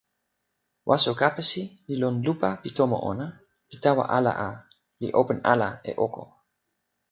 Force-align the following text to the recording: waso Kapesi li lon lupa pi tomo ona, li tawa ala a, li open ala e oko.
waso 0.89 1.11
Kapesi 1.21 1.63
li 1.87 1.95
lon 2.01 2.15
lupa 2.25 2.49
pi 2.61 2.69
tomo 2.77 2.97
ona, 3.11 3.25
li 3.69 3.77
tawa 3.83 4.03
ala 4.17 4.31
a, 4.47 4.49
li 5.01 5.07
open 5.21 5.39
ala 5.53 5.69
e 5.89 5.91
oko. 6.05 6.23